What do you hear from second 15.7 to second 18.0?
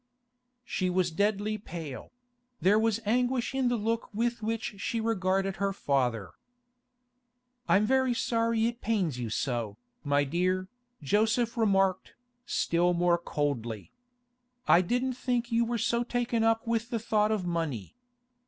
so taken up with the thought of money.